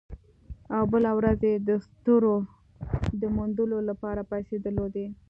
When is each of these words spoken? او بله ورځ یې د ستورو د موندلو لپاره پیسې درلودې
او 0.75 0.83
بله 0.91 1.09
ورځ 1.17 1.39
یې 1.49 1.55
د 1.67 1.69
ستورو 1.85 2.35
د 3.21 3.23
موندلو 3.35 3.77
لپاره 3.89 4.21
پیسې 4.31 4.55
درلودې 4.65 5.07